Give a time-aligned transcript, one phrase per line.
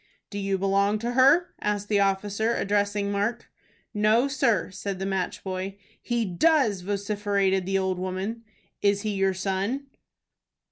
[0.31, 3.51] "Do you belong to her?" asked the officer, addressing Mark.
[3.93, 5.77] "No, sir," said the match boy.
[6.01, 8.43] "He does," vociferated the old woman.
[8.81, 9.85] "Is he your son?"